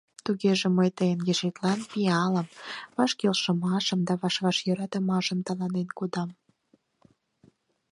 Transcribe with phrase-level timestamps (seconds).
[0.25, 2.47] —Тугеже мый тыйын ешетлан пиалым,
[2.95, 6.29] ваш келшымашым да ваш йӧратымашым тыланен кодам.